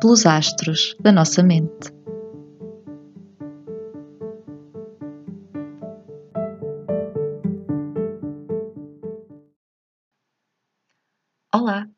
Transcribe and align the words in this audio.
pelos 0.00 0.26
astros 0.26 0.94
da 1.00 1.10
nossa 1.10 1.42
mente. 1.42 1.90
Olá, 11.52 11.88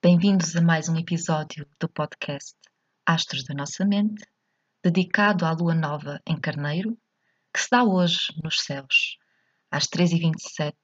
bem-vindos 0.00 0.56
a 0.56 0.62
mais 0.62 0.88
um 0.88 0.96
episódio 0.96 1.66
do 1.78 1.88
podcast 1.90 2.56
Astros 3.04 3.44
da 3.44 3.54
Nossa 3.54 3.84
Mente, 3.84 4.24
dedicado 4.82 5.44
à 5.44 5.52
lua 5.52 5.74
nova 5.74 6.22
em 6.26 6.40
Carneiro, 6.40 6.96
que 7.52 7.60
se 7.60 7.68
dá 7.70 7.84
hoje 7.84 8.32
nos 8.42 8.62
céus, 8.62 9.18
às 9.70 9.86
3h27, 9.88 10.74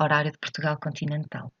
horário 0.00 0.32
de 0.32 0.38
Portugal 0.38 0.78
continental. 0.80 1.52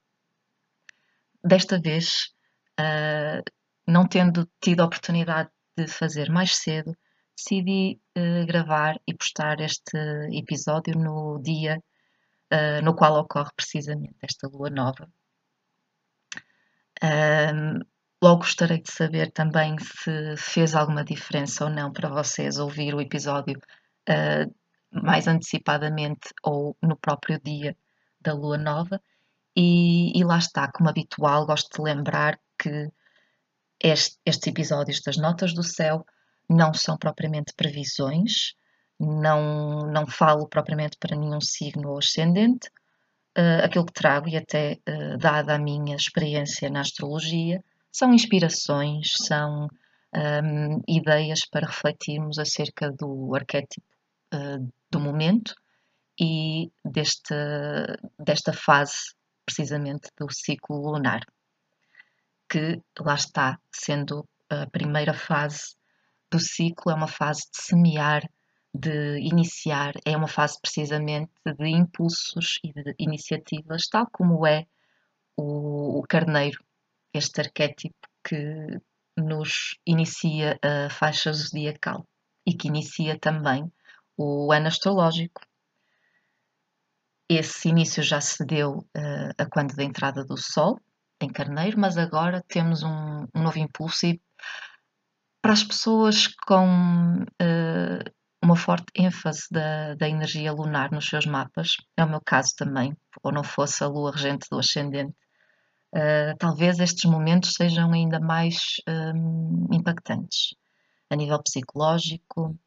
Desta 1.44 1.78
vez, 1.78 2.32
uh, 2.80 3.44
não 3.86 4.06
tendo 4.06 4.48
tido 4.60 4.80
a 4.80 4.86
oportunidade 4.86 5.50
de 5.76 5.86
fazer 5.86 6.30
mais 6.30 6.56
cedo, 6.56 6.96
decidi 7.36 8.00
uh, 8.16 8.46
gravar 8.46 9.00
e 9.06 9.14
postar 9.14 9.60
este 9.60 9.98
episódio 10.32 10.94
no 10.98 11.40
dia 11.42 11.82
uh, 12.52 12.82
no 12.82 12.94
qual 12.94 13.14
ocorre 13.18 13.50
precisamente 13.56 14.16
esta 14.22 14.48
lua 14.48 14.70
nova. 14.70 15.08
Um, 17.02 17.80
logo 18.22 18.40
gostaria 18.40 18.80
de 18.80 18.90
saber 18.90 19.30
também 19.32 19.76
se 19.78 20.36
fez 20.36 20.74
alguma 20.74 21.04
diferença 21.04 21.64
ou 21.64 21.70
não 21.70 21.92
para 21.92 22.08
vocês 22.08 22.58
ouvir 22.58 22.94
o 22.94 23.00
episódio 23.00 23.58
uh, 24.08 24.54
mais 24.90 25.26
antecipadamente 25.26 26.32
ou 26.42 26.76
no 26.80 26.96
próprio 26.96 27.40
dia 27.40 27.76
da 28.20 28.32
lua 28.32 28.56
nova. 28.56 29.00
E, 29.56 30.18
e 30.18 30.24
lá 30.24 30.38
está, 30.38 30.70
como 30.72 30.88
habitual, 30.88 31.46
gosto 31.46 31.76
de 31.76 31.82
lembrar 31.82 32.40
que 32.58 32.90
este, 33.84 34.16
estes 34.24 34.46
episódios 34.46 35.02
das 35.02 35.18
Notas 35.18 35.52
do 35.52 35.62
Céu 35.62 36.06
não 36.48 36.72
são 36.72 36.96
propriamente 36.96 37.52
previsões, 37.54 38.54
não, 38.98 39.86
não 39.92 40.06
falo 40.06 40.48
propriamente 40.48 40.96
para 40.98 41.14
nenhum 41.14 41.40
signo 41.40 41.96
ascendente. 41.98 42.68
Uh, 43.36 43.64
aquilo 43.64 43.84
que 43.84 43.92
trago, 43.92 44.28
e 44.28 44.36
até 44.36 44.78
uh, 44.88 45.18
dada 45.18 45.54
a 45.54 45.58
minha 45.58 45.96
experiência 45.96 46.70
na 46.70 46.80
astrologia, 46.80 47.62
são 47.92 48.14
inspirações, 48.14 49.12
são 49.18 49.68
um, 50.14 50.80
ideias 50.88 51.44
para 51.44 51.66
refletirmos 51.66 52.38
acerca 52.38 52.90
do 52.90 53.34
arquétipo 53.34 53.86
uh, 54.32 54.72
do 54.90 55.00
momento 55.00 55.54
e 56.18 56.70
deste, 56.84 57.34
desta 58.18 58.52
fase, 58.52 59.14
precisamente, 59.44 60.08
do 60.16 60.32
ciclo 60.32 60.92
lunar 60.92 61.20
que 62.54 62.80
lá 63.00 63.16
está, 63.16 63.58
sendo 63.72 64.28
a 64.48 64.64
primeira 64.68 65.12
fase 65.12 65.74
do 66.30 66.38
ciclo, 66.38 66.92
é 66.92 66.94
uma 66.94 67.08
fase 67.08 67.50
de 67.50 67.60
semear, 67.60 68.22
de 68.72 69.18
iniciar, 69.18 69.94
é 70.04 70.16
uma 70.16 70.28
fase 70.28 70.60
precisamente 70.60 71.32
de 71.44 71.66
impulsos 71.66 72.60
e 72.62 72.72
de 72.72 72.94
iniciativas, 72.96 73.88
tal 73.88 74.06
como 74.12 74.46
é 74.46 74.66
o, 75.36 75.98
o 75.98 76.02
carneiro, 76.02 76.64
este 77.12 77.40
arquétipo 77.40 78.06
que 78.22 78.80
nos 79.16 79.76
inicia 79.84 80.56
a 80.62 80.88
faixa 80.90 81.32
zodiacal 81.32 82.06
e 82.46 82.54
que 82.54 82.68
inicia 82.68 83.18
também 83.18 83.68
o 84.16 84.52
ano 84.52 84.68
astrológico. 84.68 85.40
Esse 87.28 87.68
início 87.68 88.00
já 88.00 88.20
se 88.20 88.44
deu 88.46 88.78
uh, 88.78 89.34
a 89.36 89.46
quando 89.46 89.74
da 89.74 89.82
entrada 89.82 90.24
do 90.24 90.36
Sol, 90.36 90.78
em 91.24 91.32
Carneiro, 91.32 91.78
mas 91.78 91.96
agora 91.96 92.44
temos 92.48 92.82
um, 92.82 93.26
um 93.34 93.42
novo 93.42 93.58
impulso 93.58 94.06
e 94.06 94.20
para 95.42 95.52
as 95.52 95.62
pessoas 95.62 96.28
com 96.46 97.22
uh, 97.22 98.10
uma 98.42 98.56
forte 98.56 98.86
ênfase 98.94 99.46
da, 99.50 99.94
da, 99.94 100.08
energia 100.08 100.52
lunar 100.52 100.90
nos 100.90 101.06
seus 101.06 101.26
mapas, 101.26 101.76
é 101.96 102.04
o 102.04 102.08
meu 102.08 102.20
caso 102.20 102.54
também, 102.56 102.96
ou 103.22 103.32
não 103.32 103.42
fosse 103.42 103.82
a 103.84 103.86
lua 103.86 104.12
regente 104.12 104.46
do 104.50 104.58
ascendente, 104.58 105.14
uh, 105.94 106.36
talvez 106.38 106.78
estes 106.78 107.10
momentos 107.10 107.54
sejam 107.54 107.92
ainda 107.92 108.20
mais 108.20 108.76
um, 108.88 109.66
impactantes 109.72 110.54
a 111.10 111.16
nível 111.16 111.42
psicológico, 111.42 112.58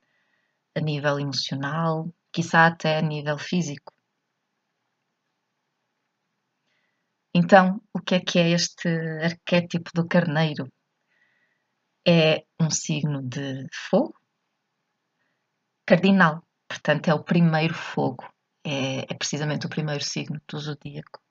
a 0.75 0.79
nível 0.79 1.19
emocional, 1.19 2.13
quizá 2.31 2.67
até 2.67 2.97
a 2.97 3.01
nível 3.01 3.37
físico. 3.37 3.96
Então, 7.39 7.79
o 7.93 7.99
que 7.99 8.15
é 8.15 8.19
que 8.19 8.39
é 8.39 8.49
este 8.49 8.89
arquétipo 9.21 9.91
do 9.93 10.07
carneiro? 10.07 10.73
É 12.03 12.43
um 12.59 12.71
signo 12.71 13.21
de 13.21 13.67
fogo 13.71 14.15
cardinal, 15.85 16.43
portanto, 16.67 17.09
é 17.09 17.13
o 17.13 17.23
primeiro 17.23 17.75
fogo, 17.75 18.27
é, 18.65 19.01
é 19.01 19.13
precisamente 19.13 19.67
o 19.67 19.69
primeiro 19.69 20.03
signo 20.03 20.41
do 20.47 20.59
zodíaco. 20.59 21.21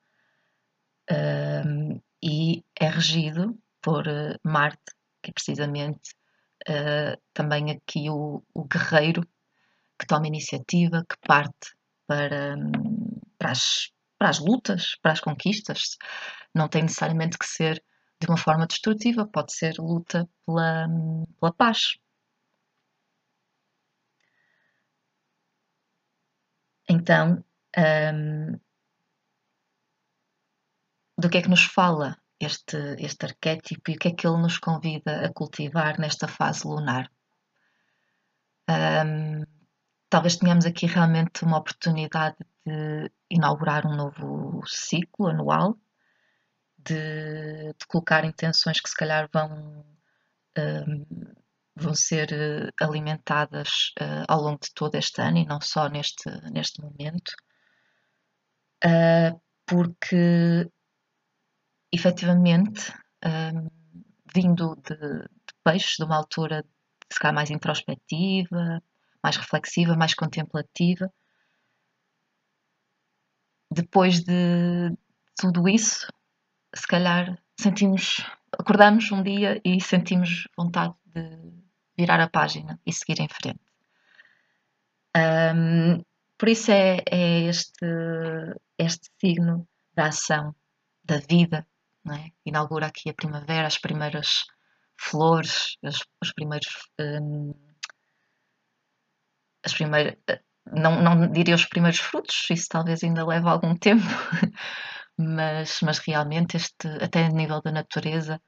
Um, 1.10 2.00
e 2.22 2.64
é 2.80 2.88
regido 2.88 3.58
por 3.82 4.06
uh, 4.06 4.38
Marte, 4.44 4.92
que 5.20 5.30
é 5.30 5.32
precisamente 5.32 6.14
uh, 6.68 7.20
também 7.34 7.72
aqui 7.72 8.08
o, 8.08 8.44
o, 8.54 8.64
guerreiro 8.64 9.22
que 9.98 10.06
toma 10.06 10.28
iniciativa, 10.28 11.04
que 11.08 11.16
parte 11.26 11.74
para, 12.06 12.54
um, 12.56 13.20
para 13.36 13.50
as 13.50 13.90
para 14.18 14.30
as 14.30 14.38
lutas, 14.38 14.96
para 15.02 15.12
as 15.12 15.20
conquistas. 15.20 15.96
Não 16.54 16.68
tem 16.68 16.82
necessariamente 16.82 17.38
que 17.38 17.46
ser 17.46 17.82
de 18.20 18.28
uma 18.28 18.38
forma 18.38 18.66
destrutiva, 18.66 19.26
pode 19.26 19.52
ser 19.52 19.76
luta 19.78 20.28
pela, 20.44 20.88
pela 21.38 21.52
paz. 21.52 21.98
Então, 26.88 27.44
um, 27.76 28.58
do 31.18 31.28
que 31.28 31.38
é 31.38 31.42
que 31.42 31.48
nos 31.48 31.64
fala 31.64 32.16
este, 32.40 32.76
este 32.98 33.26
arquétipo 33.26 33.90
e 33.90 33.94
o 33.94 33.98
que 33.98 34.08
é 34.08 34.14
que 34.14 34.26
ele 34.26 34.38
nos 34.38 34.58
convida 34.58 35.26
a 35.26 35.32
cultivar 35.32 35.98
nesta 35.98 36.28
fase 36.28 36.66
lunar? 36.66 37.10
Um, 38.68 39.55
talvez 40.08 40.36
tenhamos 40.36 40.66
aqui 40.66 40.86
realmente 40.86 41.44
uma 41.44 41.58
oportunidade 41.58 42.36
de 42.64 43.10
inaugurar 43.30 43.86
um 43.86 43.96
novo 43.96 44.62
ciclo 44.66 45.28
anual, 45.28 45.78
de, 46.78 47.72
de 47.72 47.86
colocar 47.88 48.24
intenções 48.24 48.80
que 48.80 48.88
se 48.88 48.96
calhar 48.96 49.28
vão, 49.32 49.84
um, 50.58 51.04
vão 51.74 51.94
ser 51.94 52.32
eh, 52.32 52.70
alimentadas 52.80 53.92
uh, 54.00 54.24
ao 54.28 54.40
longo 54.40 54.60
de 54.60 54.72
todo 54.72 54.94
este 54.94 55.20
ano 55.20 55.38
e 55.38 55.46
não 55.46 55.60
só 55.60 55.88
neste, 55.88 56.30
neste 56.50 56.80
momento, 56.80 57.32
uh, 58.84 59.40
porque 59.66 60.70
efetivamente, 61.92 62.92
um, 63.24 63.68
vindo 64.34 64.76
de, 64.76 64.96
de 64.96 65.54
peixes, 65.64 65.96
de 65.96 66.04
uma 66.04 66.16
altura 66.16 66.64
se 67.12 67.18
calhar 67.18 67.34
mais 67.34 67.50
introspectiva, 67.50 68.82
mais 69.26 69.36
reflexiva, 69.36 69.96
mais 69.96 70.14
contemplativa, 70.14 71.12
depois 73.68 74.22
de 74.22 74.96
tudo 75.36 75.68
isso, 75.68 76.06
se 76.72 76.86
calhar 76.86 77.36
sentimos, 77.60 78.24
acordamos 78.56 79.10
um 79.10 79.24
dia 79.24 79.60
e 79.64 79.80
sentimos 79.80 80.46
vontade 80.56 80.94
de 81.04 81.26
virar 81.98 82.20
a 82.20 82.30
página 82.30 82.80
e 82.86 82.92
seguir 82.92 83.20
em 83.20 83.28
frente. 83.28 83.60
Um, 85.16 86.04
por 86.38 86.48
isso 86.48 86.70
é, 86.70 87.02
é, 87.10 87.40
este, 87.48 87.84
este 88.78 89.10
signo 89.20 89.66
da 89.92 90.06
ação, 90.06 90.54
da 91.02 91.18
vida, 91.18 91.66
é? 92.12 92.30
inaugura 92.44 92.86
aqui 92.86 93.10
a 93.10 93.14
primavera, 93.14 93.66
as 93.66 93.78
primeiras 93.78 94.44
flores, 94.96 95.76
os, 95.82 95.98
os 96.22 96.32
primeiros. 96.32 96.68
Um, 97.00 97.65
as 99.66 99.74
primeiras, 99.74 100.14
não, 100.64 101.02
não 101.02 101.30
diria 101.30 101.54
os 101.54 101.66
primeiros 101.66 101.98
frutos, 101.98 102.46
isso 102.50 102.68
talvez 102.70 103.02
ainda 103.02 103.26
leve 103.26 103.48
algum 103.48 103.76
tempo, 103.76 104.04
mas, 105.18 105.80
mas 105.82 105.98
realmente 105.98 106.56
este, 106.56 106.86
até 107.02 107.26
a 107.26 107.28
nível 107.28 107.60
da 107.60 107.72
natureza, 107.72 108.40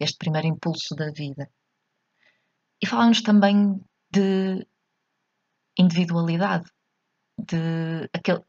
este 0.00 0.16
primeiro 0.18 0.48
impulso 0.48 0.94
da 0.96 1.10
vida. 1.12 1.48
e 2.82 2.86
falamos 2.86 3.22
também 3.22 3.80
de 4.10 4.66
individualidade, 5.78 6.68
de 7.38 8.08
aquele, 8.12 8.42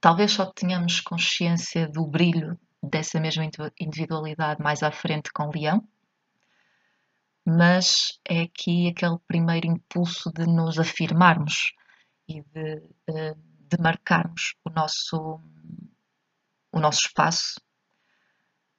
talvez 0.00 0.32
só 0.32 0.46
tenhamos 0.46 1.00
consciência 1.00 1.88
do 1.88 2.06
brilho 2.06 2.58
dessa 2.82 3.20
mesma 3.20 3.44
individualidade 3.78 4.62
mais 4.62 4.82
à 4.82 4.90
frente 4.90 5.30
com 5.32 5.50
Leão, 5.50 5.86
mas 7.48 8.18
é 8.28 8.42
aqui 8.42 8.88
aquele 8.88 9.18
primeiro 9.26 9.66
impulso 9.66 10.30
de 10.30 10.44
nos 10.44 10.78
afirmarmos 10.78 11.72
e 12.28 12.42
de, 12.42 12.82
eh, 13.08 13.34
de 13.34 13.78
marcarmos 13.80 14.54
o 14.66 14.70
nosso, 14.70 15.40
o 16.70 16.78
nosso 16.78 17.06
espaço, 17.06 17.58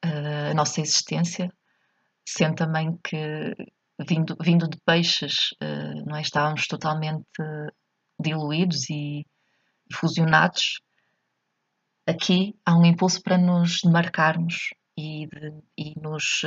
eh, 0.03 0.51
a 0.51 0.53
nossa 0.53 0.81
existência, 0.81 1.51
sendo 2.23 2.57
também 2.57 2.95
que 3.03 3.55
vindo, 4.07 4.37
vindo 4.39 4.69
de 4.69 4.77
peixes, 4.85 5.49
eh, 5.59 6.03
não 6.05 6.15
é? 6.15 6.21
estávamos 6.21 6.67
totalmente 6.67 7.25
diluídos 8.19 8.87
e 8.91 9.25
fusionados. 9.91 10.79
Aqui 12.05 12.55
há 12.63 12.77
um 12.77 12.85
impulso 12.85 13.19
para 13.23 13.37
nos 13.37 13.81
marcarmos 13.83 14.69
e, 14.99 15.27
de, 15.27 15.63
e 15.77 15.99
nos 15.99 16.41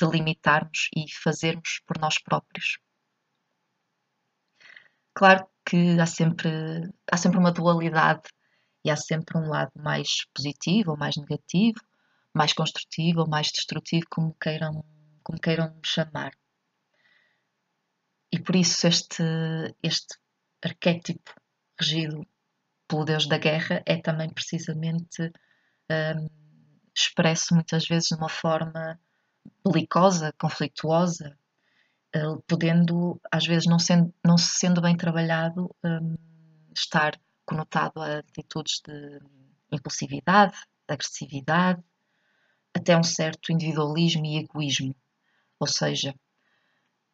delimitarmos 0.00 0.88
e 0.96 1.04
fazermos 1.12 1.80
por 1.86 1.98
nós 1.98 2.18
próprios. 2.22 2.78
Claro 5.14 5.46
que 5.66 6.00
há 6.00 6.06
sempre, 6.06 6.50
há 7.12 7.16
sempre 7.18 7.38
uma 7.38 7.52
dualidade 7.52 8.28
e 8.82 8.90
há 8.90 8.96
sempre 8.96 9.36
um 9.36 9.48
lado 9.48 9.72
mais 9.76 10.24
positivo 10.34 10.92
ou 10.92 10.96
mais 10.96 11.16
negativo, 11.16 11.80
mais 12.34 12.54
construtivo 12.54 13.20
ou 13.20 13.28
mais 13.28 13.48
destrutivo, 13.48 14.06
como 14.10 14.34
queiram, 14.40 14.82
como 15.22 15.38
queiram 15.38 15.78
chamar. 15.84 16.32
E 18.32 18.38
por 18.40 18.56
isso 18.56 18.86
este, 18.86 19.22
este 19.82 20.16
arquétipo 20.62 21.34
regido 21.78 22.26
pelo 22.88 23.04
Deus 23.04 23.26
da 23.26 23.36
guerra 23.36 23.82
é 23.84 24.00
também 24.00 24.30
precisamente 24.30 25.30
um, 25.90 26.39
expresso 27.00 27.54
muitas 27.54 27.86
vezes 27.86 28.08
de 28.08 28.14
uma 28.14 28.28
forma 28.28 28.98
belicosa, 29.64 30.34
conflituosa, 30.38 31.36
uh, 32.16 32.42
podendo, 32.46 33.20
às 33.30 33.46
vezes, 33.46 33.66
não, 33.66 33.78
sendo, 33.78 34.12
não 34.24 34.36
sendo 34.36 34.80
bem 34.80 34.96
trabalhado, 34.96 35.74
um, 35.84 36.16
estar 36.74 37.18
conotado 37.44 38.00
a 38.00 38.18
atitudes 38.18 38.80
de 38.86 39.20
impulsividade, 39.72 40.52
de 40.88 40.94
agressividade, 40.94 41.82
até 42.74 42.96
um 42.96 43.02
certo 43.02 43.52
individualismo 43.52 44.24
e 44.24 44.38
egoísmo. 44.38 44.94
Ou 45.58 45.66
seja, 45.66 46.14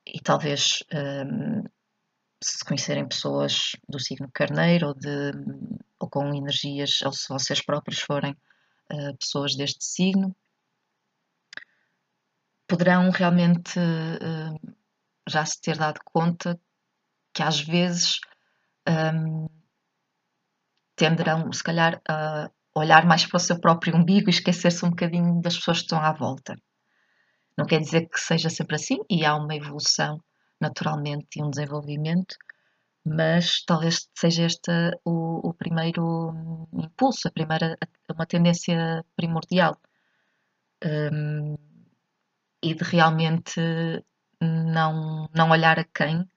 e 0.04 0.20
talvez 0.20 0.82
um, 0.92 1.64
se 2.42 2.64
conhecerem 2.64 3.08
pessoas 3.08 3.72
do 3.88 3.98
signo 3.98 4.30
carneiro 4.32 4.88
ou, 4.88 4.94
de, 4.94 5.32
ou 5.98 6.08
com 6.08 6.34
energias, 6.34 7.00
ou 7.02 7.12
se 7.12 7.28
vocês 7.28 7.60
próprios 7.62 8.00
forem 8.00 8.36
uh, 8.92 9.16
pessoas 9.18 9.56
deste 9.56 9.84
signo, 9.84 10.34
poderão 12.66 13.10
realmente 13.10 13.78
uh, 13.78 14.76
já 15.28 15.44
se 15.44 15.60
ter 15.60 15.76
dado 15.76 16.00
conta 16.04 16.58
que 17.32 17.42
às 17.42 17.60
vezes 17.60 18.18
um, 18.88 19.46
tenderão, 20.96 21.52
se 21.52 21.62
calhar, 21.62 22.00
a 22.08 22.50
olhar 22.74 23.06
mais 23.06 23.26
para 23.26 23.36
o 23.36 23.40
seu 23.40 23.60
próprio 23.60 23.94
umbigo 23.94 24.28
e 24.28 24.30
esquecer-se 24.30 24.84
um 24.84 24.90
bocadinho 24.90 25.40
das 25.40 25.56
pessoas 25.56 25.78
que 25.78 25.84
estão 25.84 26.00
à 26.00 26.12
volta. 26.12 26.56
Não 27.56 27.66
quer 27.66 27.80
dizer 27.80 28.08
que 28.08 28.18
seja 28.20 28.50
sempre 28.50 28.76
assim, 28.76 28.98
e 29.10 29.24
há 29.24 29.34
uma 29.34 29.54
evolução 29.54 30.18
naturalmente 30.60 31.38
e 31.38 31.42
um 31.42 31.50
desenvolvimento, 31.50 32.36
mas 33.06 33.62
talvez 33.64 34.08
seja 34.14 34.44
este 34.46 34.72
o, 35.04 35.48
o 35.48 35.54
primeiro 35.54 36.68
impulso, 36.72 37.28
a 37.28 37.30
primeira, 37.30 37.78
uma 38.12 38.26
tendência 38.26 39.04
primordial. 39.14 39.80
Um, 40.84 41.56
e 42.62 42.74
de 42.74 42.84
realmente 42.84 43.60
não, 44.40 45.28
não 45.32 45.50
olhar 45.50 45.78
a 45.78 45.84
quem 45.84 46.28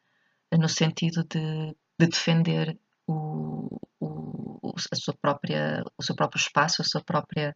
no 0.51 0.69
sentido 0.69 1.23
de, 1.23 1.75
de 1.99 2.07
defender 2.07 2.77
o, 3.07 3.79
o, 3.99 4.73
a 4.91 4.95
sua 4.95 5.15
própria, 5.15 5.83
o 5.97 6.03
seu 6.03 6.15
próprio 6.15 6.39
espaço, 6.39 6.81
a 6.83 6.85
sua 6.85 7.01
própria 7.01 7.55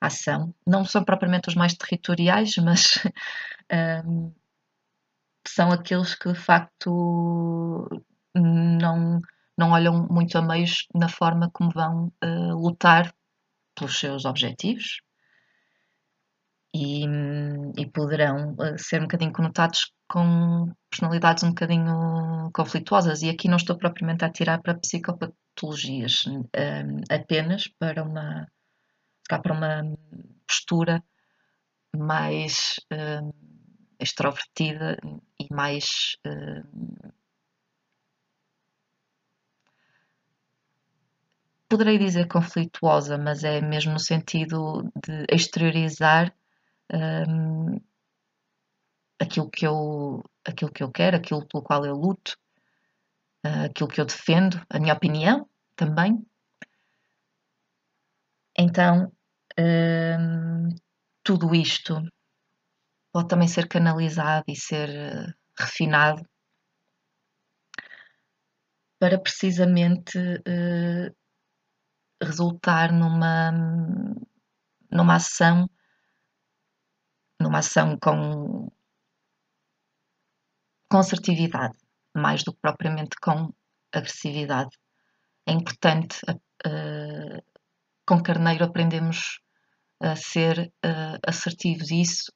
ação. 0.00 0.54
Não 0.66 0.86
são 0.86 1.04
propriamente 1.04 1.48
os 1.48 1.54
mais 1.54 1.74
territoriais, 1.74 2.56
mas 2.64 3.04
um, 4.06 4.32
são 5.46 5.70
aqueles 5.70 6.14
que 6.14 6.32
de 6.32 6.38
facto 6.38 7.88
não, 8.38 9.20
não 9.56 9.70
olham 9.72 10.06
muito 10.10 10.36
a 10.38 10.42
meios 10.42 10.86
na 10.94 11.08
forma 11.08 11.50
como 11.52 11.70
vão 11.70 12.12
uh, 12.24 12.54
lutar 12.54 13.12
pelos 13.74 13.98
seus 13.98 14.24
objetivos 14.24 15.00
e, 16.74 17.04
e 17.76 17.86
poderão 17.86 18.54
uh, 18.54 18.78
ser 18.78 19.00
um 19.00 19.04
bocadinho 19.04 19.32
conotados 19.32 19.92
com 20.08 20.72
personalidades 20.90 21.42
um 21.42 21.50
bocadinho 21.50 22.50
conflituosas. 22.54 23.22
E 23.22 23.30
aqui 23.30 23.48
não 23.48 23.56
estou 23.56 23.76
propriamente 23.76 24.24
a 24.24 24.30
tirar 24.30 24.60
para 24.62 24.78
psicopatologias, 24.78 26.26
um, 26.26 26.44
apenas 27.10 27.68
para 27.78 28.02
uma, 28.02 28.46
para 29.28 29.52
uma 29.52 29.82
postura 30.46 31.02
mais 31.96 32.80
um, 32.92 33.30
extrovertida 34.00 34.96
e 35.40 35.52
mais 35.52 36.16
uh, 36.26 37.12
poderei 41.68 41.98
dizer 41.98 42.26
conflituosa, 42.28 43.18
mas 43.18 43.44
é 43.44 43.60
mesmo 43.60 43.92
no 43.92 43.98
sentido 43.98 44.90
de 45.04 45.26
exteriorizar 45.30 46.34
um, 46.92 47.80
aquilo, 49.20 49.50
que 49.50 49.66
eu, 49.66 50.22
aquilo 50.44 50.72
que 50.72 50.82
eu 50.82 50.90
quero, 50.90 51.16
aquilo 51.16 51.46
pelo 51.46 51.62
qual 51.62 51.84
eu 51.84 51.94
luto, 51.94 52.36
uh, 53.44 53.66
aquilo 53.66 53.88
que 53.88 54.00
eu 54.00 54.06
defendo, 54.06 54.60
a 54.70 54.78
minha 54.78 54.94
opinião 54.94 55.48
também. 55.76 56.24
Então, 58.56 59.12
um, 59.58 60.68
tudo 61.22 61.54
isto 61.54 62.00
pode 63.12 63.28
também 63.28 63.48
ser 63.48 63.68
canalizado 63.68 64.44
e 64.48 64.56
ser 64.56 64.88
uh, 64.88 65.34
refinado 65.58 66.26
para 68.98 69.18
precisamente 69.18 70.18
uh, 70.18 71.17
resultar 72.22 72.92
numa, 72.92 73.52
numa 74.90 75.16
ação 75.16 75.68
numa 77.40 77.58
ação 77.58 77.96
com, 77.98 78.70
assertividade, 80.90 81.76
mais 82.14 82.42
do 82.42 82.52
que 82.52 82.60
propriamente 82.60 83.16
com 83.20 83.52
agressividade. 83.92 84.76
É 85.46 85.52
importante, 85.52 86.20
uh, 86.26 87.42
com 88.06 88.22
Carneiro 88.22 88.64
aprendemos 88.64 89.40
a 90.00 90.16
ser 90.16 90.72
uh, 90.84 91.18
assertivos 91.26 91.90
e 91.90 92.00
isso 92.00 92.32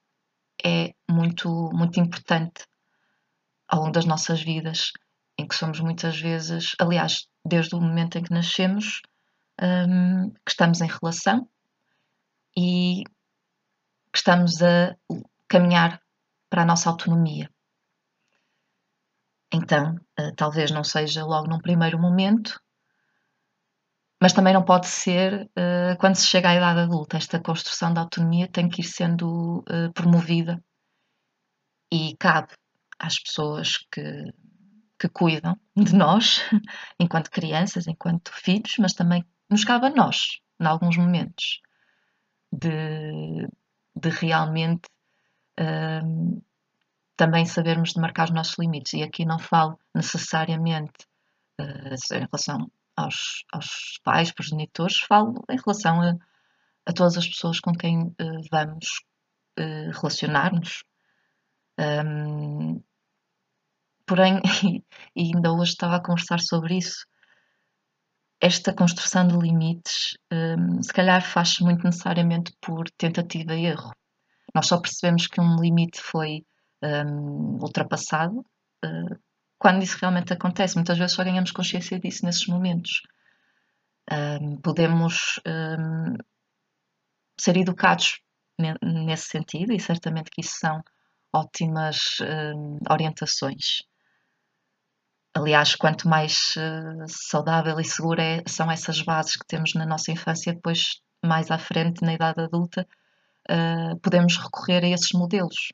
é 0.65 0.95
muito, 1.11 1.71
muito 1.73 1.99
importante 1.99 2.67
ao 3.69 3.81
longo 3.81 3.93
das 3.93 4.05
nossas 4.05 4.43
vidas, 4.43 4.93
em 5.39 5.47
que 5.47 5.55
somos 5.55 5.81
muitas 5.81 6.21
vezes, 6.21 6.75
aliás, 6.79 7.27
desde 7.45 7.75
o 7.75 7.81
momento 7.81 8.19
em 8.19 8.23
que 8.23 8.33
nascemos, 8.33 9.01
um, 9.63 10.31
que 10.31 10.51
estamos 10.51 10.81
em 10.81 10.89
relação 10.89 11.49
e 12.57 13.05
que 14.13 14.19
estamos 14.19 14.61
a 14.63 14.95
caminhar 15.49 16.01
para 16.51 16.63
a 16.63 16.67
nossa 16.67 16.91
autonomia. 16.91 17.49
Então, 19.55 19.95
uh, 20.19 20.35
talvez 20.37 20.71
não 20.71 20.83
seja 20.83 21.25
logo 21.25 21.49
num 21.49 21.61
primeiro 21.61 21.99
momento, 21.99 22.59
mas 24.21 24.33
também 24.33 24.55
não 24.55 24.65
pode 24.65 24.87
ser 24.87 25.45
uh, 25.45 25.97
quando 25.99 26.17
se 26.17 26.27
chega 26.27 26.51
à 26.51 26.55
idade 26.55 26.81
adulta. 26.81 27.17
Esta 27.17 27.41
construção 27.41 27.93
da 27.93 28.03
autonomia 28.03 28.49
tem 28.49 28.69
que 28.69 28.81
ir 28.81 28.85
sendo 28.85 29.61
uh, 29.61 29.93
promovida 29.95 30.63
e 31.93 32.17
cabe 32.19 32.53
às 32.99 33.19
pessoas 33.19 33.79
que, 33.91 34.33
que 34.99 35.09
cuidam 35.09 35.59
de 35.77 35.95
nós, 35.95 36.41
enquanto 36.99 37.31
crianças, 37.31 37.87
enquanto 37.87 38.33
filhos, 38.33 38.77
mas 38.79 38.95
também 38.95 39.25
nos 39.53 39.65
cabe 39.65 39.87
a 39.87 39.91
nós, 39.91 40.41
em 40.61 40.67
alguns 40.67 40.97
momentos, 40.97 41.61
de, 42.51 43.47
de 43.95 44.09
realmente 44.09 44.89
um, 45.61 46.43
também 47.17 47.45
sabermos 47.47 47.93
demarcar 47.93 48.27
os 48.27 48.35
nossos 48.35 48.59
limites. 48.59 48.95
E 48.95 49.03
aqui 49.03 49.25
não 49.25 49.39
falo 49.39 49.79
necessariamente 49.95 51.07
uh, 51.61 52.15
em 52.15 52.27
relação 52.31 52.71
aos, 52.97 53.45
aos 53.53 54.01
pais, 54.03 54.33
progenitores, 54.33 54.99
falo 55.01 55.45
em 55.51 55.57
relação 55.57 56.01
a, 56.01 56.17
a 56.87 56.93
todas 56.93 57.17
as 57.17 57.29
pessoas 57.29 57.61
com 57.61 57.73
quem 57.73 58.03
uh, 58.05 58.43
vamos 58.51 58.87
uh, 59.59 59.91
relacionar-nos. 60.01 60.85
Um, 61.79 62.83
porém, 64.07 64.41
e 65.17 65.23
ainda 65.35 65.53
hoje 65.53 65.73
estava 65.73 65.97
a 65.97 66.03
conversar 66.03 66.41
sobre 66.41 66.79
isso, 66.79 67.07
esta 68.43 68.75
construção 68.75 69.27
de 69.29 69.37
limites, 69.37 70.19
um, 70.33 70.83
se 70.83 70.93
calhar 70.93 71.23
faz-se 71.23 71.63
muito 71.63 71.85
necessariamente 71.85 72.53
por 72.61 72.91
tentativa 72.99 73.55
e 73.55 73.67
erro. 73.67 73.93
Nós 74.53 74.67
só 74.67 74.81
percebemos 74.81 75.29
que 75.29 75.41
um 75.41 75.61
limite 75.61 76.01
foi 76.01 76.45
um, 76.83 77.59
ultrapassado 77.63 78.41
uh, 78.85 79.17
quando 79.57 79.85
isso 79.85 79.97
realmente 80.01 80.33
acontece. 80.33 80.75
Muitas 80.75 80.99
vezes 80.99 81.15
só 81.15 81.23
ganhamos 81.23 81.53
consciência 81.53 82.01
disso 82.01 82.27
nesses 82.27 82.49
momentos. 82.49 83.03
Um, 84.11 84.61
podemos 84.61 85.41
um, 85.47 86.17
ser 87.39 87.57
educados 87.57 88.21
nesse 88.83 89.29
sentido, 89.29 89.73
e 89.73 89.79
certamente 89.79 90.31
que 90.33 90.41
isso 90.41 90.59
são 90.59 90.83
ótimas 91.33 92.17
um, 92.21 92.79
orientações. 92.91 93.83
Aliás, 95.35 95.75
quanto 95.75 96.09
mais 96.09 96.55
uh, 96.57 97.07
saudável 97.09 97.81
e 97.81 97.85
segura 97.85 98.23
é, 98.23 98.43
são 98.47 98.71
essas 98.71 99.01
bases 99.01 99.37
que 99.37 99.47
temos 99.47 99.73
na 99.75 99.87
nossa 99.87 100.13
infância, 100.13 100.53
depois, 100.53 101.01
mais 101.25 101.51
à 101.51 101.59
frente, 101.59 102.03
na 102.03 102.13
idade 102.13 102.43
adulta, 102.43 102.87
uh, 103.51 103.99
podemos 104.01 104.37
recorrer 104.37 104.85
a 104.85 104.89
esses 104.89 105.13
modelos, 105.13 105.73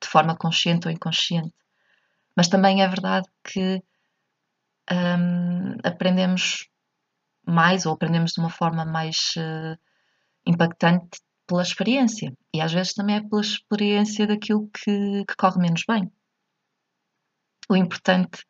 de 0.00 0.08
forma 0.08 0.36
consciente 0.36 0.86
ou 0.86 0.92
inconsciente. 0.92 1.52
Mas 2.36 2.48
também 2.48 2.82
é 2.82 2.88
verdade 2.88 3.28
que 3.42 3.82
um, 4.90 5.76
aprendemos 5.84 6.68
mais 7.46 7.86
ou 7.86 7.94
aprendemos 7.94 8.32
de 8.32 8.40
uma 8.40 8.50
forma 8.50 8.84
mais 8.84 9.34
uh, 9.36 9.78
impactante 10.46 11.20
pela 11.46 11.62
experiência 11.62 12.32
e 12.54 12.60
às 12.60 12.72
vezes 12.72 12.94
também 12.94 13.16
é 13.16 13.20
pela 13.20 13.40
experiência 13.40 14.26
daquilo 14.26 14.68
que, 14.68 15.24
que 15.26 15.36
corre 15.36 15.60
menos 15.60 15.82
bem. 15.86 16.10
O 17.68 17.76
importante 17.76 18.44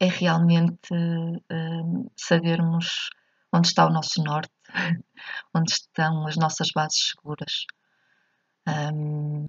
é 0.00 0.06
realmente 0.06 0.92
uh, 0.92 2.12
sabermos 2.16 3.10
onde 3.52 3.68
está 3.68 3.86
o 3.86 3.92
nosso 3.92 4.22
norte, 4.22 4.52
onde 5.54 5.72
estão 5.72 6.26
as 6.26 6.36
nossas 6.36 6.68
bases 6.74 7.10
seguras. 7.10 7.66
Um, 8.66 9.48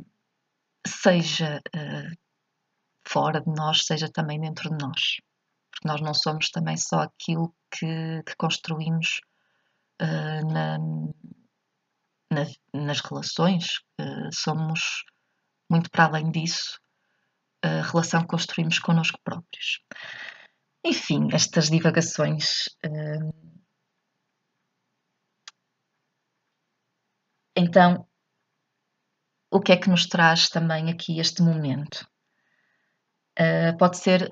seja 0.86 1.62
uh, 1.76 2.18
fora 3.08 3.42
de 3.42 3.50
nós, 3.54 3.86
seja 3.86 4.10
também 4.12 4.40
dentro 4.40 4.70
de 4.70 4.84
nós. 4.84 5.18
Porque 5.72 5.88
nós 5.88 6.02
não 6.02 6.14
somos 6.14 6.50
também 6.50 6.76
só 6.76 7.02
aquilo 7.02 7.56
que, 7.72 8.24
que 8.26 8.36
construímos 8.36 9.22
uh, 10.02 10.52
na, 10.52 10.78
na, 12.30 12.46
nas 12.74 13.00
relações, 13.00 13.78
uh, 14.00 14.30
somos 14.34 15.06
muito 15.70 15.90
para 15.90 16.06
além 16.06 16.30
disso, 16.32 16.80
a 17.64 17.82
relação 17.82 18.22
que 18.22 18.28
construímos 18.28 18.80
connosco 18.80 19.20
próprios. 19.24 19.80
Enfim, 20.84 21.28
estas 21.32 21.70
divagações. 21.70 22.66
Uh, 22.86 23.32
então, 27.56 28.08
o 29.52 29.60
que 29.60 29.72
é 29.72 29.78
que 29.78 29.90
nos 29.90 30.08
traz 30.08 30.50
também 30.50 30.90
aqui 30.90 31.20
este 31.20 31.44
momento? 31.44 32.08
Uh, 33.40 33.78
pode 33.78 33.98
ser 33.98 34.32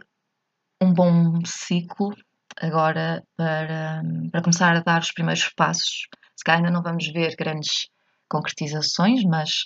um 0.82 0.94
bom 0.94 1.46
ciclo 1.46 2.16
agora 2.58 3.24
para, 3.36 4.02
para 4.32 4.42
começar 4.42 4.76
a 4.76 4.82
dar 4.82 5.02
os 5.02 5.12
primeiros 5.12 5.50
passos. 5.50 6.08
Se 6.36 6.44
calhar 6.44 6.60
ainda 6.60 6.72
não 6.72 6.82
vamos 6.82 7.08
ver 7.12 7.36
grandes 7.36 7.90
concretizações, 8.30 9.24
mas 9.24 9.66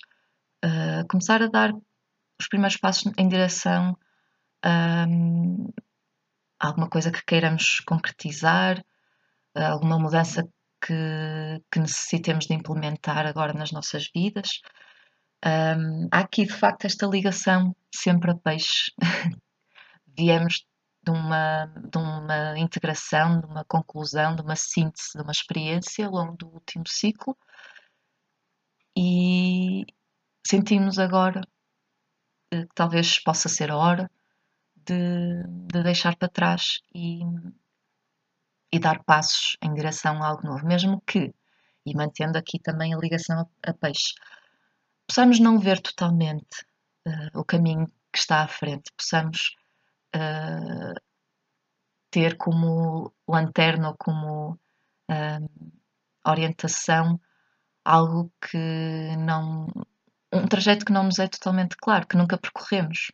uh, 0.65 1.07
começar 1.09 1.41
a 1.41 1.47
dar 1.47 1.71
os 2.39 2.47
primeiros 2.47 2.77
passos 2.77 3.11
em 3.17 3.27
direção 3.27 3.97
a 4.63 5.05
um, 5.07 5.71
alguma 6.67 6.89
coisa 6.89 7.11
que 7.11 7.23
queiramos 7.25 7.79
concretizar, 7.81 8.83
alguma 9.55 9.99
mudança 9.99 10.43
que, 10.81 10.93
que 11.71 11.79
necessitemos 11.79 12.45
de 12.45 12.53
implementar 12.53 13.25
agora 13.25 13.53
nas 13.53 13.71
nossas 13.71 14.09
vidas. 14.13 14.61
Um, 15.45 16.07
há 16.11 16.19
aqui 16.19 16.45
de 16.45 16.53
facto 16.53 16.85
esta 16.85 17.05
ligação 17.05 17.75
sempre 17.93 18.31
a 18.31 18.35
peixe. 18.35 18.91
Viemos 20.17 20.65
de 21.03 21.11
uma, 21.11 21.65
de 21.65 21.97
uma 21.97 22.57
integração, 22.57 23.41
de 23.41 23.45
uma 23.45 23.65
conclusão, 23.65 24.35
de 24.35 24.41
uma 24.41 24.55
síntese 24.55 25.11
de 25.15 25.21
uma 25.21 25.31
experiência 25.31 26.05
ao 26.05 26.13
longo 26.13 26.37
do 26.37 26.47
último 26.47 26.87
ciclo 26.87 27.37
e 28.95 29.85
sentimos 30.45 30.97
agora 30.97 31.41
que 32.49 32.67
talvez 32.73 33.19
possa 33.19 33.49
ser 33.49 33.71
a 33.71 33.77
hora 33.77 34.09
de, 34.85 35.43
de 35.71 35.83
deixar 35.83 36.15
para 36.15 36.29
trás 36.29 36.81
e, 36.93 37.21
e, 38.71 38.79
dar 38.79 39.03
passos 39.03 39.57
em 39.61 39.73
direção 39.73 40.21
a 40.21 40.27
algo 40.27 40.47
novo, 40.47 40.65
mesmo 40.65 41.01
que, 41.01 41.33
e 41.85 41.95
mantendo 41.95 42.37
aqui 42.37 42.59
também 42.59 42.93
a 42.93 42.97
ligação 42.97 43.39
a, 43.39 43.69
a 43.69 43.73
peixe, 43.73 44.13
possamos 45.07 45.39
não 45.39 45.59
ver 45.59 45.81
totalmente 45.81 46.65
uh, 47.07 47.39
o 47.39 47.43
caminho 47.45 47.87
que 48.11 48.19
está 48.19 48.43
à 48.43 48.47
frente, 48.47 48.91
possamos 48.97 49.55
uh, 50.15 50.99
ter 52.11 52.37
como 52.37 53.13
lanterna 53.27 53.89
ou 53.89 53.95
como 53.97 54.51
uh, 54.51 55.81
orientação 56.25 57.19
algo 57.83 58.31
que 58.41 59.15
não. 59.17 59.67
um 60.31 60.47
trajeto 60.47 60.85
que 60.85 60.93
não 60.93 61.03
nos 61.03 61.19
é 61.19 61.27
totalmente 61.27 61.75
claro, 61.77 62.07
que 62.07 62.17
nunca 62.17 62.37
percorremos. 62.37 63.11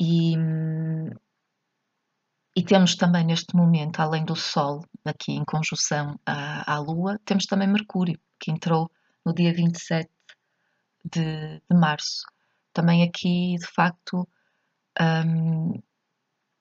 E, 0.00 0.34
e 2.56 2.64
temos 2.64 2.96
também 2.96 3.22
neste 3.22 3.54
momento, 3.54 4.00
além 4.00 4.24
do 4.24 4.34
Sol, 4.34 4.82
aqui 5.04 5.32
em 5.32 5.44
conjunção 5.44 6.18
à, 6.24 6.74
à 6.74 6.78
Lua, 6.78 7.20
temos 7.26 7.44
também 7.44 7.68
Mercúrio, 7.68 8.18
que 8.40 8.50
entrou 8.50 8.90
no 9.26 9.34
dia 9.34 9.52
27 9.52 10.10
de, 11.04 11.60
de 11.70 11.76
março. 11.76 12.24
Também 12.72 13.02
aqui, 13.02 13.56
de 13.58 13.66
facto, 13.66 14.26
um, 14.98 15.82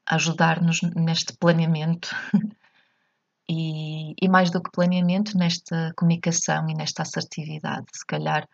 ajudar-nos 0.05 0.81
neste 0.81 1.31
planeamento 1.37 2.09
e, 3.49 4.15
e, 4.21 4.27
mais 4.27 4.51
do 4.51 4.61
que 4.61 4.71
planeamento, 4.71 5.37
nesta 5.37 5.93
comunicação 5.95 6.69
e 6.69 6.73
nesta 6.73 7.03
assertividade. 7.03 7.85
Se 7.93 8.05
calhar, 8.05 8.45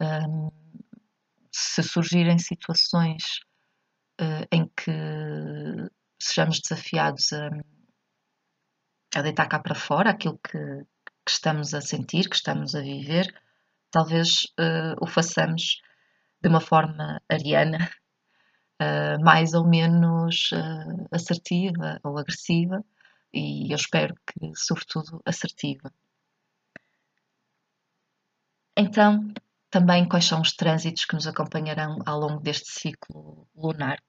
um, 0.00 0.48
se 1.50 1.82
surgirem 1.82 2.38
situações 2.38 3.40
em 4.50 4.66
que 4.76 4.92
sejamos 6.20 6.60
desafiados 6.60 7.32
a, 7.32 7.50
a 9.14 9.22
deitar 9.22 9.48
cá 9.48 9.58
para 9.58 9.74
fora 9.74 10.10
aquilo 10.10 10.38
que, 10.38 10.58
que, 10.58 11.30
estamos 11.30 11.74
a 11.74 11.80
sentir, 11.80 12.28
que 12.28 12.36
estamos 12.36 12.74
a 12.74 12.80
viver, 12.80 13.32
talvez 13.90 14.44
uh, 14.58 14.96
o 15.00 15.06
façamos 15.06 15.80
de 16.42 16.48
uma 16.48 16.60
forma 16.60 17.20
ariana, 17.28 17.90
uh, 18.82 19.22
mais 19.24 19.54
ou 19.54 19.66
menos 19.66 20.50
uh, 20.52 21.08
assertiva 21.12 22.00
ou 22.02 22.18
agressiva, 22.18 22.84
e 23.32 23.70
eu 23.70 23.76
espero 23.76 24.14
que, 24.26 24.52
sobretudo, 24.54 25.20
assertiva. 25.24 25.92
Então, 28.76 29.32
também 29.70 30.08
quais 30.08 30.24
são 30.24 30.40
os 30.40 30.52
trânsitos 30.52 31.04
que 31.04 31.14
nos 31.14 31.26
acompanharão 31.26 31.98
ao 32.06 32.18
longo 32.18 32.40
deste 32.40 32.70
ciclo 32.70 33.46
lunar? 33.54 34.00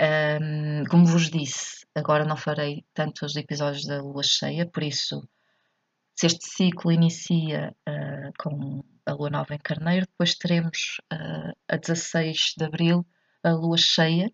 Um, 0.00 0.84
como 0.90 1.06
vos 1.06 1.30
disse, 1.30 1.86
agora 1.94 2.24
não 2.24 2.36
farei 2.36 2.84
tantos 2.92 3.34
episódios 3.36 3.86
da 3.86 4.02
lua 4.02 4.22
cheia, 4.22 4.66
por 4.66 4.82
isso, 4.82 5.26
se 6.14 6.26
este 6.26 6.46
ciclo 6.48 6.92
inicia 6.92 7.74
uh, 7.88 8.32
com 8.38 8.84
a 9.06 9.12
lua 9.12 9.30
nova 9.30 9.54
em 9.54 9.58
Carneiro, 9.58 10.06
depois 10.06 10.34
teremos 10.34 10.98
uh, 11.12 11.52
a 11.68 11.76
16 11.76 12.54
de 12.58 12.64
abril 12.64 13.06
a 13.42 13.52
lua 13.52 13.78
cheia 13.78 14.30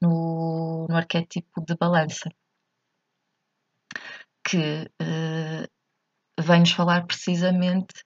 no, 0.00 0.86
no 0.88 0.96
arquétipo 0.96 1.64
de 1.64 1.76
balança, 1.76 2.28
que 4.42 4.90
uh, 5.00 6.42
vem-nos 6.42 6.72
falar 6.72 7.06
precisamente 7.06 8.04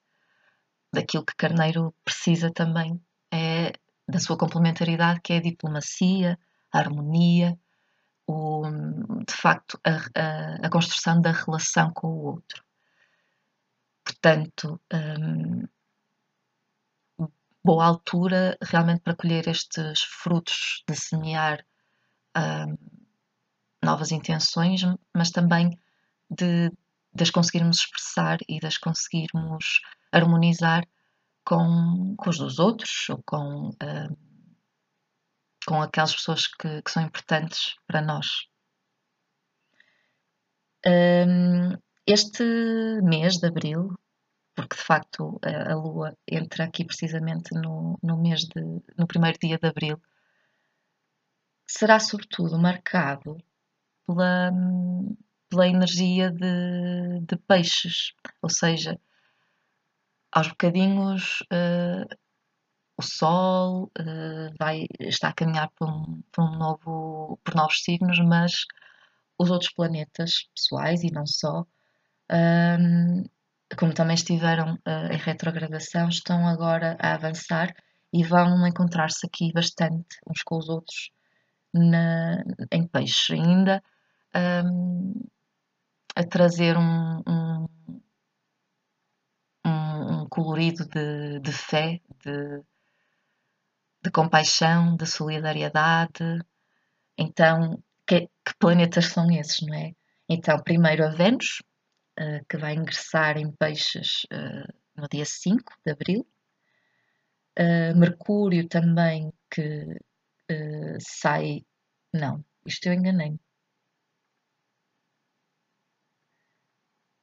daquilo 0.93 1.25
que 1.25 1.37
Carneiro 1.37 1.95
precisa 2.05 2.51
também, 2.53 3.01
é 3.33 3.73
da 4.09 4.21
sua 4.21 4.37
complementaridade, 4.37 5.21
que 5.23 5.33
é 5.33 5.37
a 5.39 5.43
diplomacia, 5.43 6.39
a 6.75 6.79
harmonia, 6.81 7.59
o, 8.27 8.63
de 9.27 9.35
facto, 9.35 9.79
a, 9.85 9.97
a, 10.21 10.67
a, 10.67 10.71
construção 10.71 11.21
da 11.21 11.31
relação 11.31 11.93
com 11.93 12.09
o 12.09 12.25
outro. 12.25 12.65
Portanto, 14.05 14.81
um, 14.93 15.69
boa 17.65 17.87
altura 17.87 18.59
realmente 18.61 19.03
para 19.03 19.15
colher 19.15 19.47
estes 19.49 20.03
frutos 20.03 20.83
de 20.89 20.97
semear 20.97 21.65
um, 22.37 22.77
novas 23.83 24.11
intenções, 24.11 24.83
mas 25.15 25.31
também 25.31 25.79
de, 26.29 26.71
de 27.15 27.23
as 27.23 27.31
conseguirmos 27.31 27.79
expressar 27.79 28.39
e 28.49 28.59
de 28.59 28.67
as 28.67 28.79
conseguirmos 28.79 29.81
harmonizar 30.11 30.85
com, 31.45 32.17
com 32.17 32.31
os 32.31 32.39
dos 32.39 32.59
outros 32.59 33.09
ou 33.11 33.23
com, 33.25 33.69
uh, 33.69 34.34
com 35.67 35.81
aquelas 35.81 36.15
pessoas 36.15 36.47
que, 36.47 36.83
que, 36.83 36.91
são 36.91 37.03
importantes 37.03 37.77
para 37.87 38.01
nós. 38.03 38.49
Um, 40.87 41.77
este 42.07 42.45
mês 43.03 43.39
de 43.39 43.47
abril, 43.47 43.95
porque 44.55 44.77
de 44.77 44.83
facto 44.83 45.41
a, 45.43 45.73
a 45.73 45.75
Lua 45.75 46.17
entra 46.31 46.65
aqui 46.65 46.85
precisamente 46.85 47.55
no, 47.55 47.99
no 48.03 48.21
mês 48.21 48.43
de, 48.43 48.61
no 48.97 49.07
primeiro 49.07 49.39
dia 49.39 49.59
de 49.59 49.67
abril, 49.67 50.01
será 51.67 51.99
sobretudo 51.99 52.59
marcado 52.59 53.39
pela, 54.07 54.51
pela 55.49 55.69
energia 55.69 56.31
de, 56.31 57.21
de 57.21 57.37
peixes, 57.49 58.13
ou 58.43 58.51
seja, 58.51 59.01
aos 60.31 60.49
bocadinhos 60.49 61.41
uh, 61.43 62.24
Sol 63.05 63.85
uh, 63.99 64.55
vai, 64.59 64.87
está 65.01 65.29
a 65.29 65.33
caminhar 65.33 65.71
por 65.77 65.89
um, 65.89 66.23
por 66.33 66.45
um 66.45 66.57
novo, 66.57 67.39
por 67.45 67.55
novos 67.55 67.83
signos, 67.83 68.19
mas 68.21 68.65
os 69.39 69.51
outros 69.51 69.73
planetas 69.73 70.49
pessoais 70.55 71.03
e 71.03 71.13
não 71.13 71.27
só, 71.27 71.67
um, 72.31 73.25
como 73.79 73.93
também 73.95 74.15
estiveram 74.15 74.75
uh, 74.75 75.13
em 75.13 75.19
retrogradação, 75.19 76.09
estão 76.09 76.47
agora 76.49 76.97
a 77.01 77.15
avançar 77.15 77.75
e 78.13 78.23
vão 78.23 78.67
encontrar-se 78.67 79.27
aqui 79.27 79.53
bastante 79.53 80.19
uns 80.29 80.43
com 80.43 80.57
os 80.59 80.69
outros 80.69 81.11
na, 81.73 82.45
em 82.71 82.87
peixe. 82.87 83.35
Ainda 83.35 83.83
um, 84.65 85.25
a 86.15 86.25
trazer 86.25 86.77
um, 86.77 87.23
um, 87.27 87.67
um 89.65 90.29
colorido 90.29 90.87
de, 90.89 91.41
de 91.41 91.53
fé, 91.53 92.01
de, 92.25 92.63
compaixão, 94.15 94.97
de 94.97 95.07
solidariedade. 95.07 96.41
Então, 97.19 97.83
que, 98.07 98.29
que, 98.45 98.55
planetas 98.59 99.07
são 99.07 99.31
esses, 99.31 99.61
não 99.67 99.75
é? 99.75 99.93
Então, 100.29 100.57
primeiro 100.63 101.05
a 101.05 101.11
Vênus, 101.11 101.63
uh, 102.21 102.45
que 102.49 102.57
vai 102.57 102.75
ingressar 102.75 103.37
em 103.39 103.51
peixes 103.53 104.25
uh, 104.33 104.73
no 104.97 105.09
dia 105.09 105.25
5 105.27 105.73
de 105.85 105.93
abril. 105.93 106.27
Uh, 107.59 107.97
Mercúrio 107.97 108.69
também, 108.69 109.33
que 109.51 109.99
sai. 111.01 111.65
Não, 112.13 112.45
isto 112.67 112.87
eu 112.87 112.93
enganei. 112.95 113.39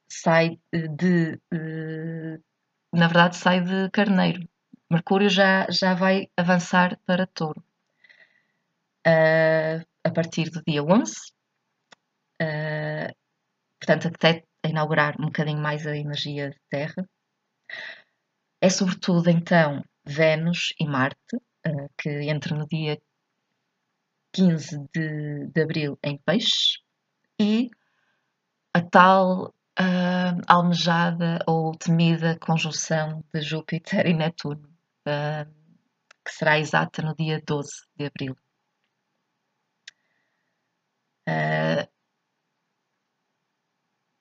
Sai 0.10 0.60
de. 0.72 1.40
Na 2.94 3.08
verdade, 3.08 3.38
sai 3.38 3.62
de 3.62 3.90
Carneiro. 3.92 4.48
Mercúrio 4.92 5.30
já, 5.30 5.66
já 5.70 5.94
vai 5.94 6.28
avançar 6.36 7.00
para 7.06 7.26
Touro. 7.26 7.64
Uh, 9.08 9.80
a 10.04 10.12
partir 10.14 10.50
do 10.50 10.62
dia 10.68 10.84
11. 10.84 11.14
portanto, 13.80 14.08
até 14.10 14.44
inaugurar 14.66 15.16
um 15.20 15.26
bocadinho 15.26 15.60
mais 15.60 15.88
a 15.88 15.96
energia 15.96 16.50
de 16.50 16.60
Terra. 16.70 17.08
É 18.60 18.70
sobretudo 18.70 19.30
então 19.30 19.84
Vênus 20.06 20.74
e 20.80 20.86
Marte, 20.86 21.38
que 21.98 22.30
entram 22.30 22.58
no 22.58 22.68
dia 22.68 23.00
15 24.34 24.88
de, 24.94 25.48
de 25.48 25.62
abril 25.62 25.98
em 26.04 26.18
Peixes 26.18 26.80
e 27.40 27.70
a 28.74 28.82
tal 28.82 29.54
uh, 29.80 30.42
almejada 30.48 31.40
ou 31.48 31.76
temida 31.76 32.38
conjunção 32.40 33.24
de 33.34 33.42
Júpiter 33.42 34.08
e 34.08 34.14
Netuno, 34.14 34.68
uh, 34.68 34.71
que 35.04 36.32
será 36.32 36.60
exata 36.60 37.02
no 37.02 37.16
dia 37.16 37.42
12 37.46 37.72
de 37.96 38.06
abril. 38.06 38.36
Uh, 41.28 41.88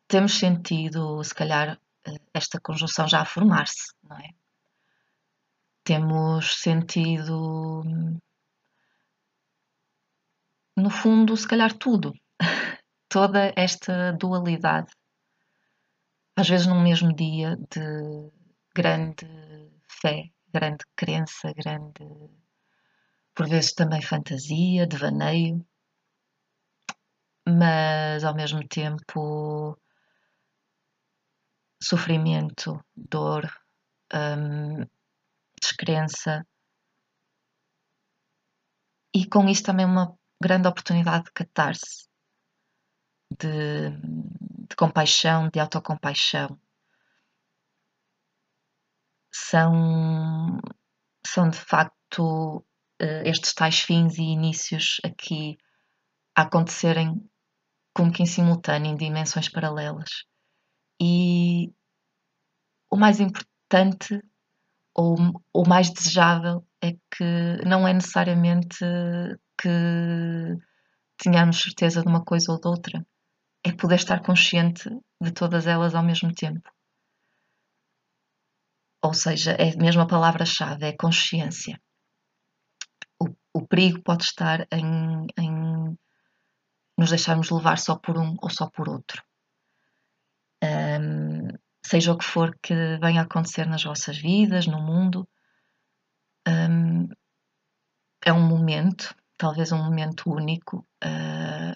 temos 0.08 0.38
sentido, 0.38 1.22
se 1.22 1.34
calhar, 1.34 1.80
esta 2.34 2.60
conjunção 2.60 3.08
já 3.08 3.20
a 3.20 3.24
formar-se, 3.24 3.94
não 4.02 4.16
é? 4.16 4.30
Temos 5.84 6.60
sentido 6.60 7.82
no 10.76 10.90
fundo, 10.90 11.36
se 11.36 11.46
calhar 11.46 11.72
tudo. 11.72 12.12
Toda 13.08 13.52
esta 13.56 14.12
dualidade. 14.12 14.92
Às 16.36 16.48
vezes 16.48 16.66
num 16.66 16.80
mesmo 16.80 17.14
dia 17.14 17.56
de 17.56 18.30
grande 18.74 19.26
fé, 20.00 20.30
grande 20.52 20.84
crença, 20.96 21.52
grande. 21.54 22.04
por 23.34 23.48
vezes 23.48 23.72
também 23.74 24.02
fantasia, 24.02 24.86
devaneio, 24.86 25.64
mas 27.46 28.24
ao 28.24 28.34
mesmo 28.34 28.66
tempo 28.68 29.76
sofrimento, 31.82 32.78
dor, 32.94 33.50
hum, 34.12 34.86
descrença 35.60 36.46
e 39.14 39.26
com 39.26 39.48
isso 39.48 39.62
também 39.64 39.86
uma 39.86 40.14
grande 40.42 40.68
oportunidade 40.68 41.24
de 41.24 41.32
catarse, 41.32 42.08
de, 43.38 43.90
de 44.68 44.76
compaixão, 44.76 45.48
de 45.48 45.60
autocompaixão. 45.60 46.58
São, 49.48 50.58
são 51.26 51.48
de 51.48 51.58
facto 51.58 52.64
eh, 53.00 53.28
estes 53.28 53.54
tais 53.54 53.80
fins 53.80 54.18
e 54.18 54.22
inícios 54.22 55.00
aqui 55.04 55.56
a 56.36 56.42
acontecerem 56.42 57.28
como 57.94 58.12
que 58.12 58.22
em 58.22 58.26
simultâneo, 58.26 58.92
em 58.92 58.96
dimensões 58.96 59.48
paralelas. 59.48 60.24
E 61.00 61.72
o 62.90 62.96
mais 62.96 63.20
importante 63.20 64.22
ou 64.94 65.16
o 65.54 65.68
mais 65.68 65.90
desejável 65.90 66.66
é 66.82 66.92
que 66.92 67.64
não 67.66 67.86
é 67.86 67.92
necessariamente 67.92 68.78
que 69.60 69.68
tenhamos 71.16 71.60
certeza 71.60 72.02
de 72.02 72.08
uma 72.08 72.24
coisa 72.24 72.52
ou 72.52 72.60
de 72.60 72.68
outra. 72.68 73.06
É 73.64 73.72
poder 73.72 73.96
estar 73.96 74.22
consciente 74.22 74.88
de 75.20 75.32
todas 75.32 75.66
elas 75.66 75.94
ao 75.94 76.02
mesmo 76.02 76.32
tempo. 76.34 76.68
Ou 79.02 79.14
seja, 79.14 79.52
é 79.52 79.74
mesmo 79.76 80.02
a 80.02 80.06
palavra-chave, 80.06 80.86
é 80.86 80.96
consciência. 80.96 81.80
O, 83.18 83.26
o, 83.54 83.66
perigo 83.66 84.02
pode 84.02 84.24
estar 84.24 84.66
em, 84.72 85.26
em 85.38 85.98
nos 86.98 87.10
deixarmos 87.10 87.50
levar 87.50 87.78
só 87.78 87.96
por 87.96 88.18
um 88.18 88.36
ou 88.42 88.50
só 88.50 88.68
por 88.68 88.88
outro. 88.88 89.22
Um, 90.62 91.48
seja 91.84 92.12
o 92.12 92.18
que 92.18 92.24
for 92.24 92.56
que 92.62 92.74
venha 92.98 93.22
a 93.22 93.24
acontecer 93.24 93.66
nas 93.66 93.82
vossas 93.82 94.18
vidas, 94.18 94.66
no 94.66 94.80
mundo, 94.82 95.26
um, 96.46 97.08
é 98.22 98.32
um 98.32 98.46
momento 98.46 99.14
talvez 99.40 99.72
um 99.72 99.82
momento 99.82 100.30
único, 100.30 100.86
uh, 101.02 101.74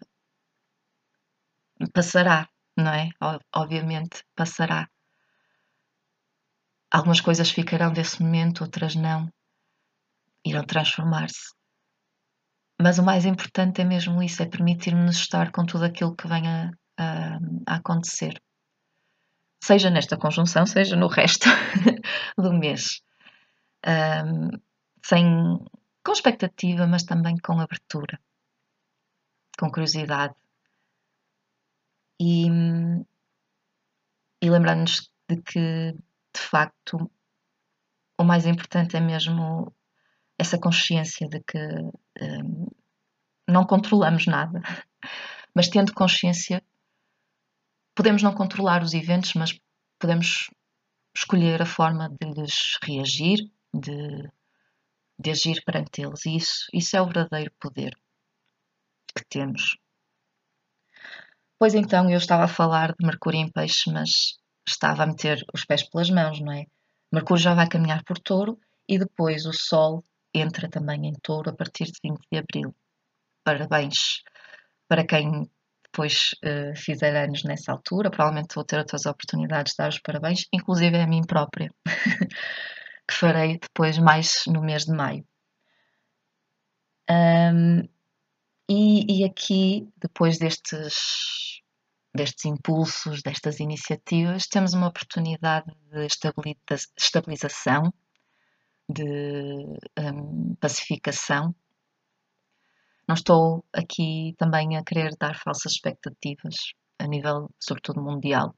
passará, 1.95 2.47
não 2.77 2.93
é? 2.93 3.09
Obviamente 3.55 4.23
passará. 4.37 4.87
Algumas 6.95 7.21
coisas 7.21 7.51
ficarão 7.51 7.93
desse 7.93 8.23
momento, 8.23 8.63
outras 8.63 8.95
não. 8.95 9.29
Irão 10.47 10.65
transformar-se. 10.65 11.53
Mas 12.81 13.01
o 13.01 13.03
mais 13.03 13.25
importante 13.25 13.81
é 13.81 13.85
mesmo 13.85 14.23
isso, 14.23 14.41
é 14.41 14.47
permitir-nos 14.47 15.17
estar 15.17 15.51
com 15.51 15.67
tudo 15.67 15.87
aquilo 15.87 16.15
que 16.15 16.29
venha 16.29 16.71
a, 16.97 17.39
a 17.67 17.75
acontecer. 17.79 18.41
Seja 19.61 19.91
nesta 19.91 20.17
conjunção, 20.17 20.65
seja 20.67 20.95
no 20.95 21.09
resto 21.09 21.49
do 22.39 22.53
mês. 22.53 23.01
Um, 23.85 24.51
sem 25.05 25.25
com 26.05 26.13
expectativa, 26.13 26.87
mas 26.87 27.03
também 27.03 27.37
com 27.39 27.59
abertura, 27.59 28.21
com 29.59 29.69
curiosidade. 29.69 30.37
E, 32.21 32.47
e 34.41 34.49
lembrando-nos 34.49 35.11
de 35.29 35.43
que, 35.43 35.97
de 36.35 36.41
facto, 36.41 37.11
o 38.19 38.25
mais 38.25 38.47
importante 38.47 38.97
é 38.97 39.01
mesmo 39.01 39.75
essa 40.39 40.59
consciência 40.59 41.29
de 41.29 41.41
que 41.41 41.59
um, 42.21 42.67
não 43.49 43.65
controlamos 43.65 44.27
nada, 44.27 44.61
mas 45.55 45.69
tendo 45.69 45.95
consciência, 45.95 46.63
podemos 47.95 48.23
não 48.23 48.35
controlar 48.35 48.83
os 48.83 48.95
eventos, 48.95 49.35
mas 49.35 49.59
podemos 49.99 50.51
escolher 51.17 51.63
a 51.63 51.67
forma 51.67 52.09
de 52.09 52.33
lhes 52.33 52.79
reagir, 52.83 53.39
de 53.73 54.31
de 55.19 55.31
agir 55.31 55.63
perante 55.65 56.03
eles. 56.03 56.27
E 56.27 56.37
isso, 56.37 56.67
isso 56.73 56.97
é 56.97 57.03
o 57.03 57.07
verdadeiro 57.07 57.53
poder 57.61 57.97
que 59.17 59.25
temos. 59.29 59.77
Pois 61.59 61.75
então, 61.75 62.11
eu 62.11 62.19
estava 62.19 62.45
a 62.45 62.49
falar 62.49 62.95
de 62.99 63.07
Mercúrio 63.07 63.41
em 63.41 63.51
Peixe, 63.51 63.91
mas 63.91 64.39
estava 64.67 65.03
a 65.03 65.07
meter 65.07 65.45
os 65.53 65.65
pés 65.65 65.83
pelas 65.89 66.11
mãos, 66.11 66.41
não 66.41 66.53
é? 66.53 66.65
Mercúrio 67.13 67.43
já 67.43 67.55
vai 67.55 67.69
caminhar 67.69 68.03
por 68.05 68.19
touro 68.19 68.59
e 68.89 68.99
depois 68.99 69.47
o 69.47 69.53
Sol 69.53 70.05
entra 70.35 70.69
também 70.69 71.07
em 71.07 71.15
touro 71.23 71.51
a 71.51 71.55
partir 71.55 71.85
de 71.85 71.99
20 72.03 72.21
de 72.31 72.39
abril. 72.39 72.75
Parabéns 73.45 74.23
para 74.89 75.07
quem 75.07 75.49
depois 75.85 76.31
uh, 76.45 76.77
fizer 76.77 77.15
anos 77.15 77.45
nessa 77.45 77.71
altura. 77.71 78.11
Provavelmente 78.11 78.55
vou 78.55 78.65
ter 78.65 78.79
outras 78.79 79.07
oportunidades 79.07 79.73
de 79.73 79.77
dar 79.79 79.89
os 79.89 80.01
parabéns, 80.01 80.47
inclusive 80.53 80.97
a 80.97 81.07
mim 81.07 81.23
própria, 81.23 81.71
que 83.07 83.15
farei 83.15 83.59
depois 83.59 83.97
mais 83.99 84.45
no 84.47 84.61
mês 84.61 84.85
de 84.85 84.93
maio. 84.93 85.25
Um, 87.09 87.83
e, 88.69 89.21
e, 89.21 89.25
aqui, 89.25 89.87
depois 89.99 90.39
destes, 90.39 91.61
destes 92.15 92.45
impulsos, 92.45 93.23
destas 93.23 93.59
iniciativas, 93.59 94.47
temos 94.47 94.73
uma 94.73 94.89
oportunidade 94.89 95.67
de 95.91 96.07
estabilização, 96.97 97.93
de 98.89 99.65
um, 99.99 100.55
pacificação. 100.61 101.55
Não 103.09 103.15
estou 103.15 103.65
aqui 103.73 104.35
também 104.39 104.77
a 104.77 104.85
querer 104.85 105.17
dar 105.19 105.37
falsas 105.37 105.73
expectativas 105.73 106.55
a 106.99 107.07
nível, 107.07 107.51
sobretudo, 107.59 108.01
mundial. 108.01 108.55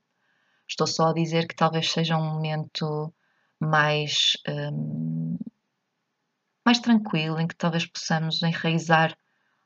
Estou 0.69 0.87
só 0.87 1.09
a 1.09 1.14
dizer 1.14 1.47
que 1.49 1.57
talvez 1.57 1.90
seja 1.90 2.16
um 2.16 2.25
momento 2.25 3.12
mais 3.59 4.33
um, 4.47 5.38
mais 6.64 6.81
tranquilo, 6.81 7.40
em 7.40 7.47
que 7.47 7.57
talvez 7.57 7.87
possamos 7.87 8.42
enraizar 8.42 9.16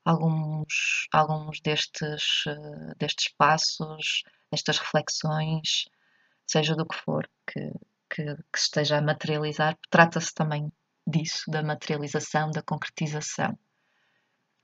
alguns, 0.04 1.06
alguns 1.12 1.60
destes, 1.60 2.44
uh, 2.46 2.94
destes 2.98 3.32
passos, 3.36 4.22
destas 4.50 4.78
reflexões, 4.78 5.88
seja 6.46 6.74
do 6.74 6.86
que 6.86 6.96
for 6.96 7.28
que, 7.46 7.72
que, 8.08 8.24
que 8.36 8.58
esteja 8.58 8.98
a 8.98 9.02
materializar. 9.02 9.76
Trata-se 9.90 10.34
também 10.34 10.72
disso, 11.06 11.50
da 11.50 11.62
materialização, 11.62 12.50
da 12.50 12.62
concretização. 12.62 13.58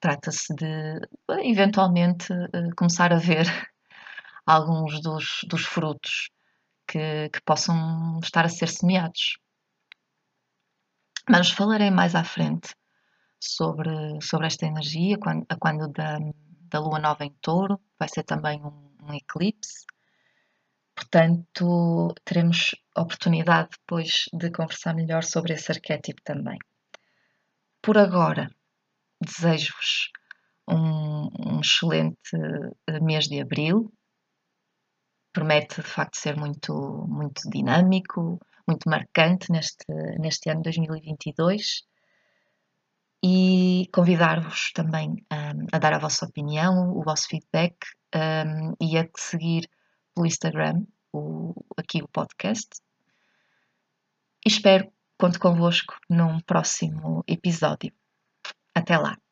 Trata-se 0.01 0.55
de, 0.55 1.01
eventualmente, 1.45 2.33
uh, 2.33 2.75
começar 2.77 3.13
a 3.13 3.19
ver 3.19 3.47
alguns 4.47 5.01
dos, 5.01 5.41
dos 5.49 5.65
frutos 5.65 6.31
que, 6.87 7.29
que 7.31 7.41
possam 7.43 8.19
estar 8.23 8.45
a 8.45 8.49
ser 8.49 8.69
semeados. 8.69 9.39
Mas 11.29 11.51
falarei 11.51 11.91
mais 11.91 12.15
à 12.15 12.23
frente 12.23 12.75
sobre, 13.41 14.21
sobre 14.21 14.47
esta 14.47 14.67
energia, 14.67 15.19
quando, 15.19 15.45
a 15.49 15.57
quando 15.57 15.89
da, 15.89 16.19
da 16.71 16.81
lua 16.81 16.99
nova 16.99 17.25
em 17.25 17.35
touro, 17.41 17.81
vai 17.99 18.09
ser 18.09 18.25
também 18.25 18.61
um, 18.63 18.95
um 19.03 19.15
eclipse. 19.15 19.85
Portanto, 20.95 22.15
teremos 22.25 22.75
oportunidade 22.97 23.71
depois 23.79 24.25
de 24.33 24.51
conversar 24.51 24.95
melhor 24.95 25.23
sobre 25.23 25.53
esse 25.53 25.71
arquétipo 25.71 26.23
também. 26.23 26.59
Por 27.83 27.99
agora, 27.99 28.51
desejo-vos 29.21 30.11
um, 30.69 31.29
um, 31.39 31.61
excelente 31.61 32.35
eh, 32.89 33.01
mês 33.01 33.27
de 33.29 33.41
abril. 33.41 33.93
Promete 35.33 35.83
de 35.83 35.87
facto 35.87 36.17
ser 36.17 36.35
muito, 36.37 36.73
muito 37.09 37.49
dinâmico, 37.51 38.41
muito 38.67 38.89
marcante 38.89 39.53
neste, 39.53 39.85
neste 40.19 40.51
ano 40.51 40.63
2022 40.63 41.85
e 43.25 43.89
convidar-vos 43.93 44.73
também 44.73 45.25
um, 45.33 45.67
a 45.73 45.79
dar 45.79 45.95
a 45.95 45.99
vossa 45.99 46.27
opinião, 46.27 46.91
o 46.97 47.03
vosso 47.03 47.29
feedback 47.29 47.77
um, 48.15 48.75
e 48.81 48.99
a 48.99 49.09
seguir 49.17 49.69
pelo 50.15 50.27
Instagram 50.27 50.85
o, 51.13 51.55
aqui 51.77 52.03
o 52.03 52.09
podcast. 52.09 52.69
Espero 54.45 54.91
conto 55.19 55.41
convosco 55.41 55.95
num 56.09 56.41
próximo 56.41 57.25
episódio. 57.27 57.93
Até 58.75 58.97
lá! 58.99 59.26